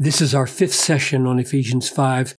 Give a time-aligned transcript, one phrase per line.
[0.00, 2.36] This is our fifth session on Ephesians 5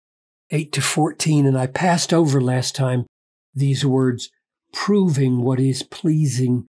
[0.51, 3.05] 8 to 14, and I passed over last time
[3.53, 4.29] these words
[4.71, 6.67] proving what is pleasing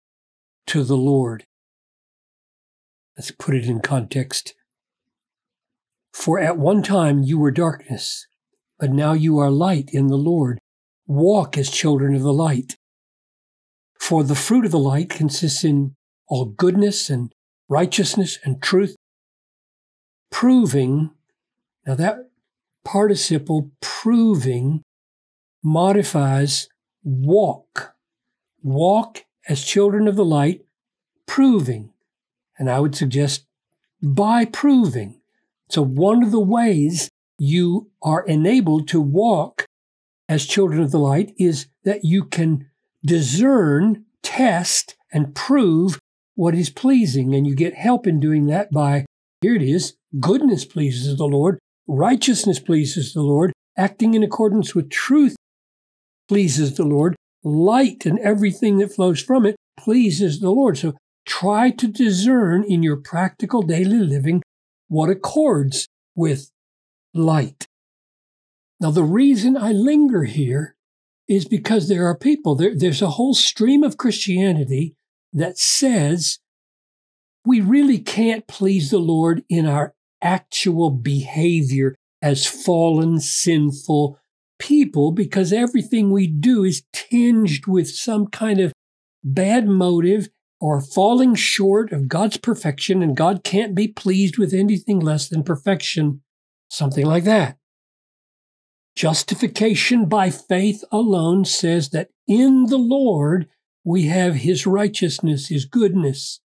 [0.66, 1.44] to the Lord.
[3.18, 4.54] Let's put it in context.
[6.14, 8.26] For at one time you were darkness,
[8.80, 10.58] but now you are light in the Lord.
[11.06, 12.76] Walk as children of the light.
[14.00, 15.96] For the fruit of the light consists in
[16.28, 17.30] all goodness and
[17.68, 18.96] righteousness and truth,
[20.30, 21.10] proving,
[21.86, 22.30] now that
[22.84, 24.82] participle proving
[25.62, 26.68] modifies
[27.04, 27.94] walk.
[28.62, 30.64] Walk as children of the light,
[31.26, 31.92] proving.
[32.58, 33.46] And I would suggest
[34.02, 35.20] by proving.
[35.68, 39.66] So, one of the ways you are enabled to walk
[40.28, 42.66] as children of the light is that you can
[43.04, 45.98] discern, test, and prove
[46.34, 47.34] what is pleasing.
[47.34, 49.04] And you get help in doing that by
[49.40, 54.90] here it is goodness pleases the Lord, righteousness pleases the Lord, acting in accordance with
[54.90, 55.36] truth
[56.28, 60.76] pleases the Lord, light and everything that flows from it pleases the Lord.
[60.78, 64.42] So try to discern in your practical daily living
[64.88, 66.50] what accords with
[67.14, 67.66] light.
[68.80, 70.74] Now, the reason I linger here
[71.28, 74.94] is because there are people, there, there's a whole stream of Christianity
[75.32, 76.38] that says
[77.48, 84.18] we really can't please the Lord in our actual behavior as fallen, sinful
[84.58, 88.74] people because everything we do is tinged with some kind of
[89.24, 90.28] bad motive
[90.60, 95.42] or falling short of God's perfection, and God can't be pleased with anything less than
[95.42, 96.20] perfection,
[96.68, 97.56] something like that.
[98.94, 103.48] Justification by faith alone says that in the Lord
[103.84, 106.40] we have His righteousness, His goodness.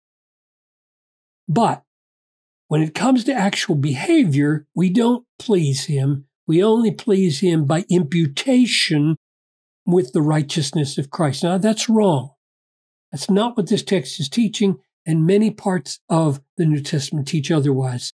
[1.50, 1.83] But
[2.69, 7.85] when it comes to actual behavior, we don't please Him we only please him by
[7.90, 9.18] imputation
[9.85, 11.44] with the righteousness of Christ.
[11.44, 12.31] Now, that's wrong.
[13.12, 17.52] That's not what this text is teaching, and many parts of the New Testament teach
[17.52, 18.12] otherwise.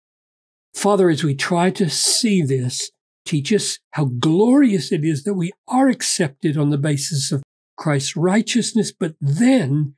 [0.74, 2.92] Father, as we try to see this,
[3.26, 7.42] teach us how glorious it is that we are accepted on the basis of
[7.78, 9.96] Christ's righteousness, but then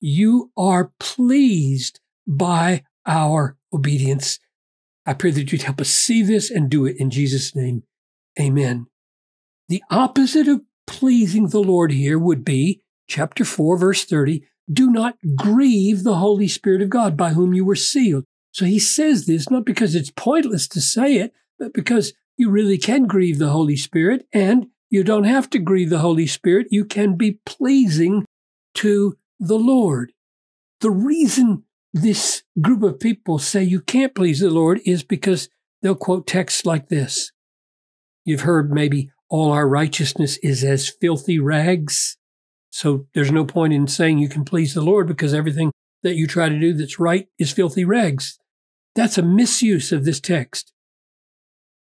[0.00, 4.38] you are pleased by our obedience
[5.06, 7.82] I pray that you'd help us see this and do it in Jesus' name.
[8.40, 8.86] Amen.
[9.68, 15.18] The opposite of pleasing the Lord here would be chapter 4, verse 30 do not
[15.36, 18.24] grieve the Holy Spirit of God by whom you were sealed.
[18.50, 22.78] So he says this not because it's pointless to say it, but because you really
[22.78, 26.68] can grieve the Holy Spirit and you don't have to grieve the Holy Spirit.
[26.70, 28.24] You can be pleasing
[28.76, 30.12] to the Lord.
[30.80, 31.64] The reason
[31.94, 35.48] this group of people say you can't please the Lord is because
[35.80, 37.30] they'll quote texts like this.
[38.24, 42.16] You've heard maybe all our righteousness is as filthy rags.
[42.70, 45.70] So there's no point in saying you can please the Lord because everything
[46.02, 48.40] that you try to do that's right is filthy rags.
[48.96, 50.72] That's a misuse of this text.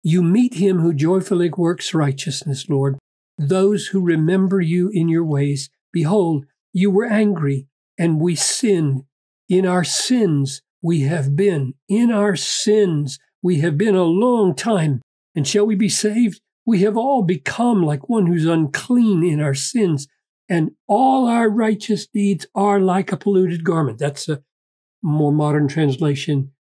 [0.03, 2.99] You meet him who joyfully works righteousness, Lord.
[3.39, 9.05] Those who remember you in your ways, behold, you were angry and we sinned
[9.55, 11.75] in our sins we have been.
[11.89, 15.01] In our sins we have been a long time.
[15.35, 16.41] And shall we be saved?
[16.67, 20.09] We have all become like one who's unclean in our sins,
[20.49, 23.99] and all our righteous deeds are like a polluted garment.
[23.99, 24.43] That's a
[25.03, 26.53] more modern translation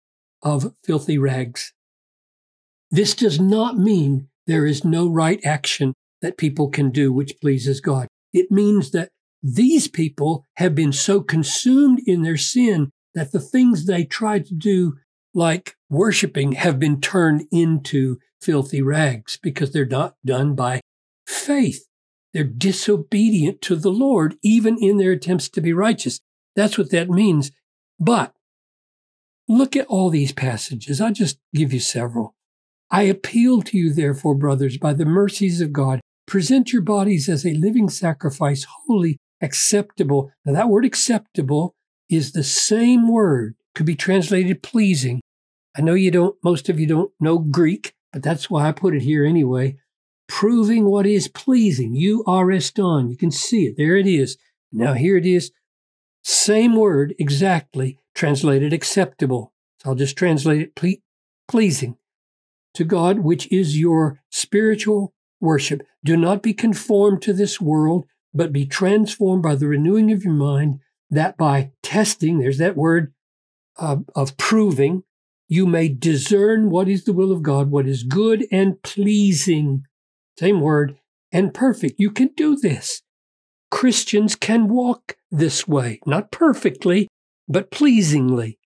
[0.42, 1.74] of filthy rags.
[2.92, 7.80] This does not mean there is no right action that people can do which pleases
[7.82, 8.08] God.
[8.34, 9.10] It means that
[9.44, 14.54] these people have been so consumed in their sin that the things they try to
[14.54, 14.96] do,
[15.34, 20.80] like worshiping, have been turned into filthy rags because they're not done by
[21.28, 21.86] faith.
[22.34, 26.20] They're disobedient to the Lord, even in their attempts to be righteous.
[26.56, 27.52] That's what that means.
[28.00, 28.32] But
[29.48, 31.02] look at all these passages.
[31.02, 32.34] I'll just give you several.
[32.90, 37.46] I appeal to you, therefore, brothers, by the mercies of God, present your bodies as
[37.46, 40.32] a living sacrifice, holy, acceptable.
[40.46, 41.76] Now, that word acceptable
[42.10, 45.22] is the same word, could be translated pleasing.
[45.78, 48.96] I know you don't, most of you don't know Greek, but that's why I put
[48.96, 49.78] it here anyway.
[50.28, 51.96] Proving what is pleasing.
[51.96, 53.10] euareston.
[53.10, 53.76] You can see it.
[53.78, 54.38] There it is.
[54.72, 55.52] Now, here it is.
[56.24, 59.54] Same word exactly, translated acceptable.
[59.80, 61.02] So I'll just translate it ple-
[61.48, 61.98] pleasing
[62.74, 65.84] to God, which is your spiritual worship.
[66.04, 70.34] Do not be conformed to this world, but be transformed by the renewing of your
[70.34, 73.14] mind, that by testing, there's that word
[73.78, 75.04] uh, of proving,
[75.48, 79.84] you may discern what is the will of God, what is good and pleasing.
[80.40, 80.98] Same word,
[81.32, 82.00] and perfect.
[82.00, 83.02] You can do this.
[83.70, 87.08] Christians can walk this way, not perfectly,
[87.48, 88.60] but pleasingly.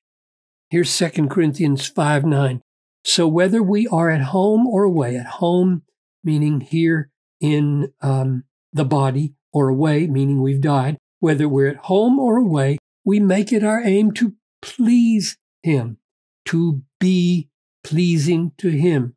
[0.70, 2.62] Here's 2 Corinthians 5 9.
[3.04, 5.84] So whether we are at home or away, at home
[6.24, 7.10] meaning here
[7.40, 8.44] in um,
[8.74, 13.52] the body, or away meaning we've died, whether we're at home or away, we make
[13.52, 15.98] it our aim to please Him,
[16.46, 17.50] to be
[17.84, 19.16] pleasing to Him.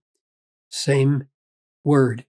[0.71, 1.25] Same
[1.85, 2.25] word.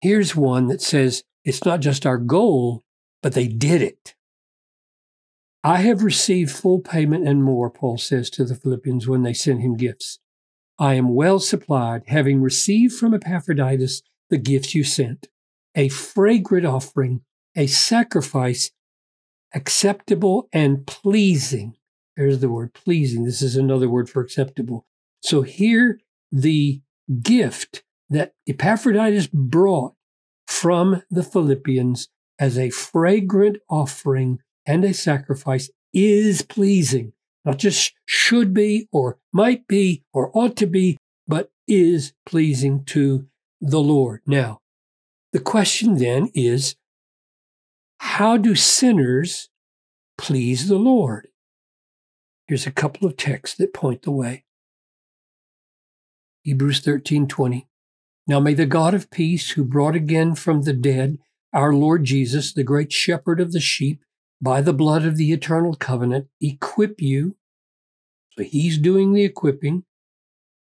[0.00, 2.82] Here's one that says it's not just our goal,
[3.22, 4.14] but they did it.
[5.62, 9.62] I have received full payment and more, Paul says to the Philippians when they sent
[9.62, 10.20] him gifts.
[10.78, 15.28] I am well supplied, having received from Epaphroditus the gifts you sent,
[15.74, 17.22] a fragrant offering,
[17.56, 18.70] a sacrifice
[19.54, 21.74] acceptable and pleasing.
[22.16, 23.24] There's the word pleasing.
[23.24, 24.86] This is another word for acceptable.
[25.22, 26.00] So here,
[26.30, 26.82] the
[27.22, 29.94] gift that Epaphroditus brought
[30.46, 32.08] from the Philippians
[32.38, 37.12] as a fragrant offering and a sacrifice is pleasing.
[37.44, 43.26] Not just should be or might be or ought to be, but is pleasing to
[43.60, 44.20] the Lord.
[44.26, 44.60] Now,
[45.32, 46.76] the question then is
[47.98, 49.48] how do sinners
[50.18, 51.28] please the Lord?
[52.46, 54.44] Here's a couple of texts that point the way.
[56.42, 57.66] Hebrews 13:20.
[58.28, 61.18] Now may the God of peace, who brought again from the dead
[61.52, 64.04] our Lord Jesus, the great shepherd of the sheep,
[64.40, 67.36] by the blood of the eternal covenant, equip you.
[68.32, 69.84] So he's doing the equipping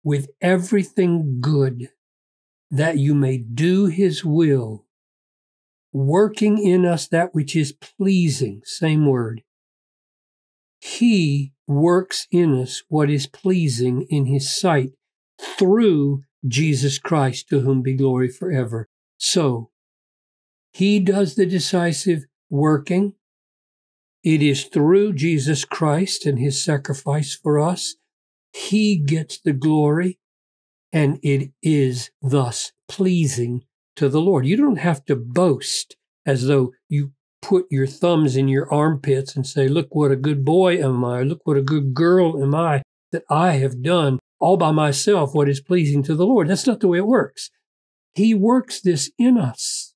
[0.05, 1.91] with everything good
[2.71, 4.87] that you may do his will,
[5.93, 8.63] working in us that which is pleasing.
[8.65, 9.43] Same word.
[10.81, 14.93] He works in us what is pleasing in his sight
[15.41, 18.89] through Jesus Christ, to whom be glory forever.
[19.19, 19.71] So,
[20.73, 23.15] he does the decisive working.
[24.23, 27.97] It is through Jesus Christ and his sacrifice for us.
[28.53, 30.19] He gets the glory
[30.93, 33.65] and it is thus pleasing
[33.99, 34.47] to the Lord.
[34.47, 37.13] You don't have to boast as though you
[37.43, 41.23] put your thumbs in your armpits and say, Look what a good boy am I,
[41.23, 45.49] look what a good girl am I, that I have done all by myself what
[45.49, 46.49] is pleasing to the Lord.
[46.49, 47.51] That's not the way it works.
[48.15, 49.95] He works this in us.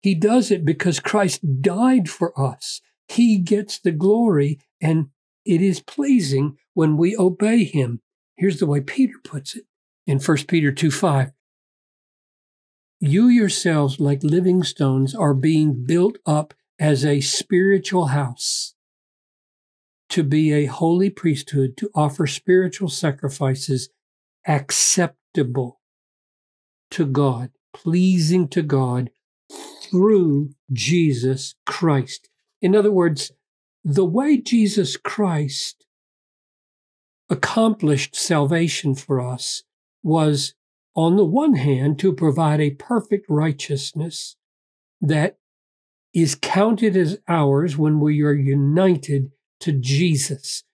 [0.00, 2.80] He does it because Christ died for us.
[3.08, 5.08] He gets the glory, and
[5.44, 8.00] it is pleasing when we obey him.
[8.36, 9.64] Here's the way Peter puts it
[10.06, 11.32] in 1 Peter 2 5.
[13.04, 18.74] You yourselves, like living stones, are being built up as a spiritual house
[20.10, 23.88] to be a holy priesthood, to offer spiritual sacrifices
[24.46, 25.80] acceptable
[26.92, 29.10] to God, pleasing to God
[29.82, 32.28] through Jesus Christ.
[32.60, 33.32] In other words,
[33.84, 35.86] the way Jesus Christ
[37.28, 39.64] accomplished salvation for us
[40.04, 40.54] was,
[40.94, 44.36] on the one hand, to provide a perfect righteousness
[45.00, 45.38] that
[46.14, 49.30] is counted as ours when we are united
[49.60, 50.64] to Jesus.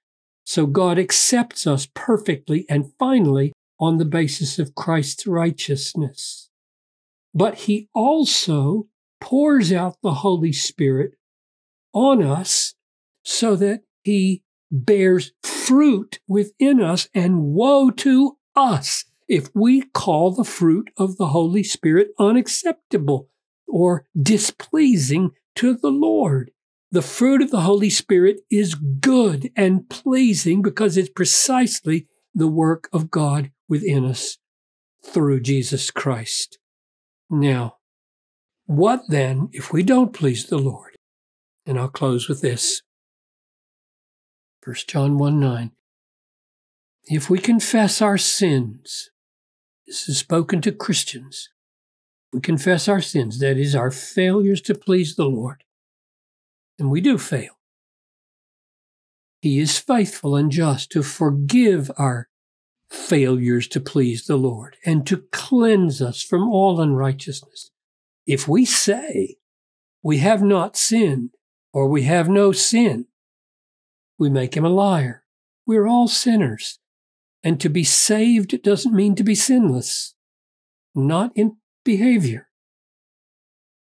[0.44, 6.50] So God accepts us perfectly and finally on the basis of Christ's righteousness.
[7.34, 8.88] But He also
[9.20, 11.12] pours out the Holy Spirit
[11.92, 12.74] on us
[13.22, 20.44] so that He bears fruit within us, and woe to us if we call the
[20.44, 23.28] fruit of the Holy Spirit unacceptable
[23.66, 26.50] or displeasing to the Lord.
[26.90, 32.88] The fruit of the Holy Spirit is good and pleasing because it's precisely the work
[32.92, 34.38] of God within us
[35.04, 36.58] through Jesus Christ.
[37.28, 37.76] Now,
[38.64, 40.96] what then if we don't please the Lord?
[41.66, 42.82] And I'll close with this.
[44.64, 45.72] 1 John 1 9.
[47.04, 49.10] If we confess our sins,
[49.88, 51.48] this is spoken to Christians.
[52.30, 55.64] We confess our sins, that is, our failures to please the Lord.
[56.78, 57.58] And we do fail.
[59.40, 62.28] He is faithful and just to forgive our
[62.90, 67.70] failures to please the Lord and to cleanse us from all unrighteousness.
[68.26, 69.36] If we say
[70.02, 71.30] we have not sinned
[71.72, 73.06] or we have no sin,
[74.18, 75.24] we make him a liar.
[75.66, 76.78] We're all sinners.
[77.48, 80.14] And to be saved doesn't mean to be sinless,
[80.94, 82.50] not in behavior.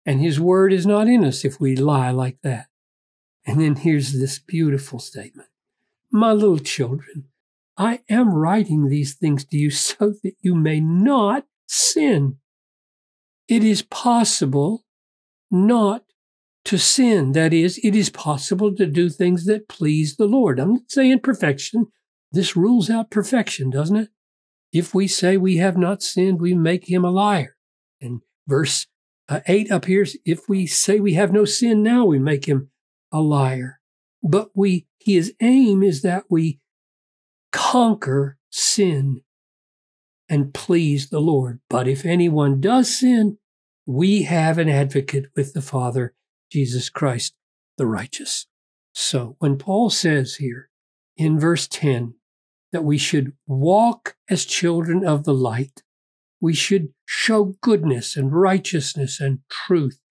[0.05, 2.69] And his word is not in us if we lie like that.
[3.45, 5.49] And then here's this beautiful statement
[6.13, 7.25] My little children,
[7.77, 12.37] I am writing these things to you so that you may not sin.
[13.49, 14.85] It is possible
[15.51, 16.05] not
[16.67, 17.33] to sin.
[17.33, 20.61] That is, it is possible to do things that please the Lord.
[20.61, 21.89] I'm not saying perfection.
[22.37, 24.11] This rules out perfection, doesn't it?
[24.71, 27.57] If we say we have not sinned, we make him a liar.
[27.99, 28.89] And verse
[29.27, 32.69] uh, 8 up here, if we say we have no sin now, we make him
[33.11, 33.81] a liar.
[34.23, 36.61] But we, his aim is that we
[37.53, 39.23] conquer sin
[40.29, 41.61] and please the Lord.
[41.71, 43.39] But if anyone does sin,
[43.87, 46.13] we have an advocate with the Father,
[46.53, 47.35] Jesus Christ,
[47.79, 48.47] the righteous.
[48.93, 50.69] So when Paul says here
[51.17, 52.16] in verse 10
[52.77, 55.83] that we should walk as children of the light,
[56.43, 60.03] we should show goodness and righteousness and truth.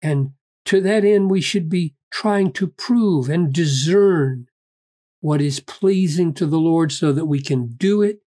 [0.00, 0.30] And
[0.66, 4.46] to that end, we should be trying to prove and discern
[5.18, 8.20] what is pleasing to the Lord so that we can do it.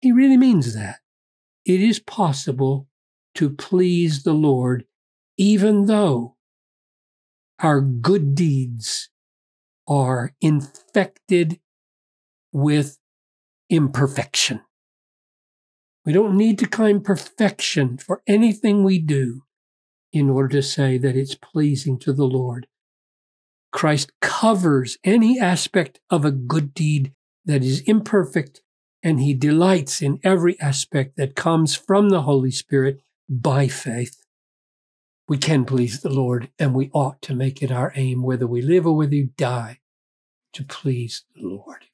[0.00, 1.00] He really means that.
[1.66, 2.88] It is possible
[3.34, 4.86] to please the Lord,
[5.36, 6.36] even though
[7.58, 9.10] our good deeds
[9.86, 11.60] are infected
[12.50, 12.96] with
[13.70, 14.60] imperfection.
[16.04, 19.42] We don't need to claim perfection for anything we do
[20.12, 22.66] in order to say that it's pleasing to the Lord.
[23.72, 27.12] Christ covers any aspect of a good deed
[27.44, 28.62] that is imperfect,
[29.02, 34.24] and he delights in every aspect that comes from the Holy Spirit by faith.
[35.28, 38.62] We can please the Lord, and we ought to make it our aim, whether we
[38.62, 39.78] live or whether we die,
[40.54, 41.86] to please the Lord.